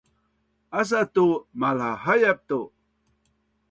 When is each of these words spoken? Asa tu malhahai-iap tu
Asa 0.79 0.99
tu 1.13 1.25
malhahai-iap 1.59 2.39
tu 2.49 2.59